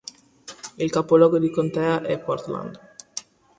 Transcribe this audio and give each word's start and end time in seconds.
Il 0.77 0.89
capoluogo 0.89 1.37
di 1.37 1.51
contea 1.51 2.01
è 2.01 2.17
Portland. 2.17 2.93